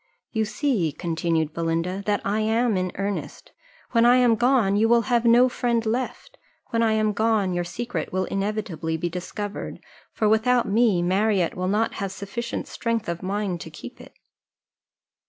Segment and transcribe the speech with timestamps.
[0.31, 3.51] "You see," continued Belinda, "that I am in earnest:
[3.91, 6.39] when I am gone, you will have no friend left;
[6.71, 9.79] when I am gone, your secret will inevitably be discovered;
[10.11, 14.15] for without me, Marriott will not have sufficient strength of mind to keep it."